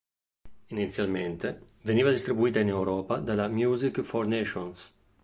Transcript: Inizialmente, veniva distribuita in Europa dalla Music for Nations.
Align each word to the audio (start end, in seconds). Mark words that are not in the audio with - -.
Inizialmente, 0.71 1.59
veniva 1.83 2.09
distribuita 2.09 2.57
in 2.59 2.69
Europa 2.69 3.17
dalla 3.17 3.47
Music 3.47 4.01
for 4.01 4.25
Nations. 4.25 4.91